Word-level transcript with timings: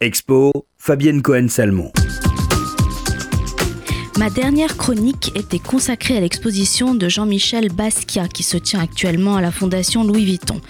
Expo, 0.00 0.52
Fabienne 0.76 1.22
Cohen-Salmon. 1.22 1.90
Ma 4.16 4.30
dernière 4.30 4.76
chronique 4.76 5.32
était 5.34 5.58
consacrée 5.58 6.16
à 6.16 6.20
l'exposition 6.20 6.94
de 6.94 7.08
Jean-Michel 7.08 7.72
Basquiat 7.72 8.28
qui 8.28 8.44
se 8.44 8.56
tient 8.56 8.78
actuellement 8.78 9.34
à 9.34 9.40
la 9.40 9.50
Fondation 9.50 10.04
Louis 10.04 10.24
Vuitton. 10.24 10.60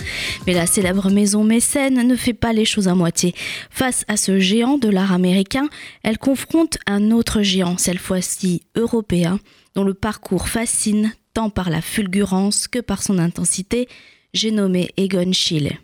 Mais 0.46 0.54
la 0.54 0.66
célèbre 0.66 1.10
maison 1.10 1.44
mécène 1.44 2.08
ne 2.08 2.16
fait 2.16 2.32
pas 2.32 2.54
les 2.54 2.64
choses 2.64 2.88
à 2.88 2.94
moitié. 2.94 3.34
Face 3.70 4.06
à 4.08 4.16
ce 4.16 4.38
géant 4.38 4.78
de 4.78 4.88
l'art 4.88 5.12
américain, 5.12 5.68
elle 6.02 6.16
confronte 6.16 6.78
un 6.86 7.10
autre 7.10 7.42
géant, 7.42 7.76
cette 7.76 7.98
fois-ci 7.98 8.62
européen, 8.76 9.40
dont 9.74 9.84
le 9.84 9.92
parcours 9.92 10.48
fascine 10.48 11.12
tant 11.34 11.50
par 11.50 11.68
la 11.68 11.82
fulgurance 11.82 12.66
que 12.66 12.78
par 12.78 13.02
son 13.02 13.18
intensité. 13.18 13.88
J'ai 14.32 14.52
nommé 14.52 14.88
Egon 14.96 15.34
Schiele. 15.34 15.78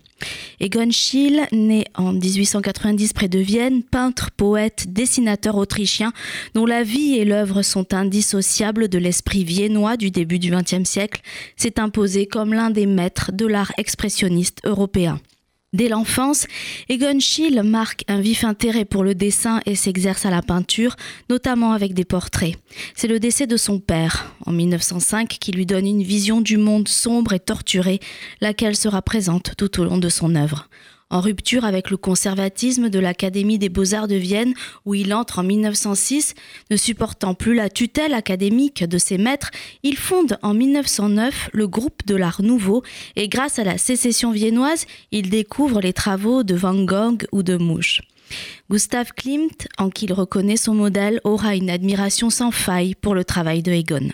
Egon 0.60 0.90
Schiele, 0.90 1.46
né 1.52 1.84
en 1.94 2.12
1890 2.12 3.12
près 3.12 3.28
de 3.28 3.38
Vienne, 3.38 3.82
peintre, 3.82 4.30
poète, 4.30 4.86
dessinateur 4.88 5.56
autrichien, 5.56 6.12
dont 6.54 6.66
la 6.66 6.82
vie 6.82 7.16
et 7.16 7.24
l'œuvre 7.24 7.62
sont 7.62 7.94
indissociables 7.94 8.88
de 8.88 8.98
l'esprit 8.98 9.44
viennois 9.44 9.96
du 9.96 10.10
début 10.10 10.38
du 10.38 10.50
XXe 10.50 10.88
siècle, 10.88 11.20
s'est 11.56 11.80
imposé 11.80 12.26
comme 12.26 12.54
l'un 12.54 12.70
des 12.70 12.86
maîtres 12.86 13.32
de 13.32 13.46
l'art 13.46 13.72
expressionniste 13.78 14.60
européen. 14.64 15.20
Dès 15.74 15.88
l'enfance, 15.88 16.46
Egon 16.88 17.18
Schiele 17.18 17.64
marque 17.64 18.04
un 18.06 18.20
vif 18.20 18.44
intérêt 18.44 18.84
pour 18.84 19.02
le 19.02 19.16
dessin 19.16 19.60
et 19.66 19.74
s'exerce 19.74 20.24
à 20.24 20.30
la 20.30 20.40
peinture, 20.40 20.94
notamment 21.28 21.72
avec 21.72 21.94
des 21.94 22.04
portraits. 22.04 22.54
C'est 22.94 23.08
le 23.08 23.18
décès 23.18 23.48
de 23.48 23.56
son 23.56 23.80
père, 23.80 24.32
en 24.46 24.52
1905, 24.52 25.26
qui 25.26 25.50
lui 25.50 25.66
donne 25.66 25.88
une 25.88 26.04
vision 26.04 26.40
du 26.40 26.58
monde 26.58 26.86
sombre 26.86 27.32
et 27.32 27.40
torturé, 27.40 27.98
laquelle 28.40 28.76
sera 28.76 29.02
présente 29.02 29.56
tout 29.58 29.80
au 29.80 29.84
long 29.84 29.98
de 29.98 30.08
son 30.08 30.36
œuvre 30.36 30.68
en 31.14 31.20
rupture 31.20 31.64
avec 31.64 31.90
le 31.90 31.96
conservatisme 31.96 32.90
de 32.90 32.98
l'Académie 32.98 33.58
des 33.58 33.68
beaux-arts 33.68 34.08
de 34.08 34.16
Vienne, 34.16 34.52
où 34.84 34.94
il 34.94 35.14
entre 35.14 35.38
en 35.38 35.44
1906, 35.44 36.34
ne 36.72 36.76
supportant 36.76 37.34
plus 37.34 37.54
la 37.54 37.70
tutelle 37.70 38.14
académique 38.14 38.82
de 38.82 38.98
ses 38.98 39.16
maîtres, 39.16 39.52
il 39.84 39.96
fonde 39.96 40.38
en 40.42 40.54
1909 40.54 41.50
le 41.52 41.68
groupe 41.68 42.04
de 42.04 42.16
l'Art 42.16 42.42
Nouveau 42.42 42.82
et 43.14 43.28
grâce 43.28 43.60
à 43.60 43.64
la 43.64 43.78
sécession 43.78 44.32
viennoise, 44.32 44.86
il 45.12 45.30
découvre 45.30 45.80
les 45.80 45.92
travaux 45.92 46.42
de 46.42 46.56
Van 46.56 46.74
Gogh 46.74 47.26
ou 47.30 47.44
de 47.44 47.56
Mouche. 47.56 48.00
Gustav 48.68 49.12
Klimt, 49.14 49.68
en 49.78 49.90
qui 49.90 50.06
il 50.06 50.12
reconnaît 50.12 50.56
son 50.56 50.74
modèle, 50.74 51.20
aura 51.22 51.54
une 51.54 51.70
admiration 51.70 52.28
sans 52.28 52.50
faille 52.50 52.96
pour 52.96 53.14
le 53.14 53.24
travail 53.24 53.62
de 53.62 53.70
Egon. 53.70 54.10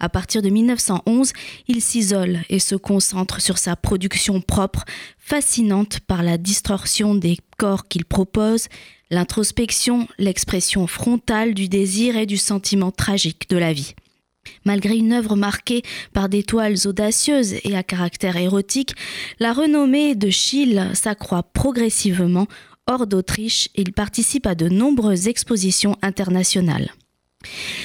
À 0.00 0.08
partir 0.08 0.42
de 0.42 0.48
1911, 0.48 1.32
il 1.68 1.80
s'isole 1.80 2.40
et 2.48 2.58
se 2.58 2.74
concentre 2.74 3.40
sur 3.40 3.58
sa 3.58 3.76
production 3.76 4.40
propre, 4.40 4.84
fascinante 5.18 6.00
par 6.00 6.22
la 6.22 6.38
distorsion 6.38 7.14
des 7.14 7.38
corps 7.56 7.88
qu'il 7.88 8.04
propose, 8.04 8.68
l'introspection, 9.10 10.08
l'expression 10.18 10.86
frontale 10.86 11.54
du 11.54 11.68
désir 11.68 12.16
et 12.16 12.26
du 12.26 12.36
sentiment 12.36 12.90
tragique 12.90 13.48
de 13.48 13.56
la 13.56 13.72
vie. 13.72 13.94
Malgré 14.64 14.96
une 14.96 15.12
œuvre 15.12 15.36
marquée 15.36 15.82
par 16.12 16.28
des 16.28 16.42
toiles 16.42 16.86
audacieuses 16.86 17.54
et 17.64 17.76
à 17.76 17.82
caractère 17.82 18.36
érotique, 18.36 18.94
la 19.38 19.52
renommée 19.52 20.14
de 20.14 20.30
Schiele 20.30 20.90
s'accroît 20.94 21.42
progressivement. 21.42 22.46
Hors 22.86 23.06
d'Autriche, 23.06 23.70
il 23.74 23.92
participe 23.92 24.46
à 24.46 24.54
de 24.54 24.68
nombreuses 24.68 25.28
expositions 25.28 25.96
internationales. 26.02 26.90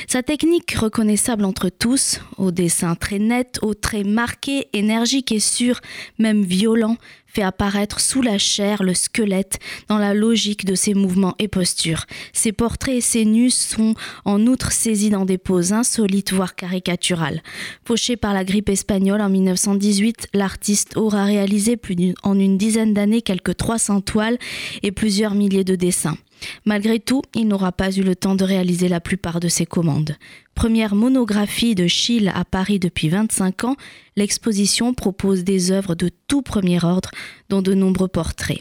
Sa 0.08 0.24
technique 0.24 0.72
reconnaissable 0.72 1.46
entre 1.46 1.70
tous, 1.70 2.20
au 2.38 2.52
dessin 2.52 2.96
très 2.96 3.20
net, 3.20 3.60
aux 3.62 3.74
traits 3.74 4.06
marqués, 4.06 4.68
énergiques 4.74 5.32
et 5.32 5.40
sûrs, 5.40 5.80
même 6.18 6.44
violents, 6.44 6.98
fait 7.30 7.44
apparaître 7.44 8.00
sous 8.00 8.22
la 8.22 8.38
chair 8.38 8.84
le 8.84 8.94
squelette 8.94 9.60
dans 9.88 9.98
la 9.98 10.14
logique 10.14 10.66
de 10.66 10.76
ses 10.76 10.94
mouvements 10.94 11.36
et 11.40 11.48
postures. 11.48 12.06
Ses 12.34 12.52
portraits 12.52 12.96
et 12.96 13.02
ses 13.02 13.26
nus 13.26 13.52
sont 13.52 13.94
en 14.26 14.46
outre 14.48 14.72
saisis 14.72 15.10
dans 15.10 15.26
des 15.26 15.38
poses 15.38 15.73
insolites 15.73 16.34
voire 16.34 16.56
caricaturales. 16.56 17.42
Fauché 17.86 18.18
par 18.18 18.34
la 18.34 18.44
grippe 18.44 18.70
espagnole 18.70 19.22
en 19.22 19.30
1918, 19.30 20.30
l'artiste 20.33 20.98
aura 20.98 21.26
réalisé 21.26 21.78
en 22.23 22.39
une 22.39 22.58
dizaine 22.58 22.94
d'années 22.94 23.22
quelques 23.22 23.56
300 23.56 24.02
toiles 24.02 24.38
et 24.83 24.92
plusieurs 24.92 25.36
milliers 25.36 25.64
de 25.64 25.76
dessins. 25.76 26.17
Malgré 26.65 26.99
tout, 26.99 27.21
il 27.36 27.47
n'aura 27.47 27.71
pas 27.71 27.92
eu 27.92 28.02
le 28.02 28.15
temps 28.15 28.36
de 28.36 28.43
réaliser 28.43 28.87
la 28.87 28.99
plupart 28.99 29.39
de 29.39 29.47
ses 29.47 29.65
commandes. 29.65 30.15
Première 30.55 30.95
monographie 30.95 31.75
de 31.75 31.87
Schiele 31.87 32.31
à 32.36 32.43
Paris 32.45 32.80
depuis 32.80 33.09
25 33.09 33.64
ans, 33.64 33.75
l'exposition 34.15 34.93
propose 34.93 35.43
des 35.43 35.71
œuvres 35.71 35.95
de 35.95 36.09
tout 36.27 36.42
premier 36.42 36.83
ordre, 36.83 37.11
dont 37.49 37.61
de 37.61 37.73
nombreux 37.73 38.09
portraits. 38.09 38.59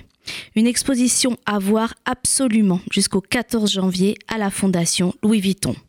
Une 0.54 0.66
exposition 0.66 1.36
à 1.47 1.59
voir 1.59 1.94
absolument 2.04 2.81
jusqu'au 2.92 3.20
14 3.20 3.70
janvier 3.72 4.16
à 4.28 4.38
la 4.38 4.50
Fondation 4.50 5.15
Louis 5.22 5.41
Vuitton. 5.41 5.75